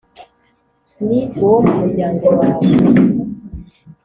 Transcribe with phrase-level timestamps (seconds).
[1.05, 2.67] ni uwo mu muryango wawe.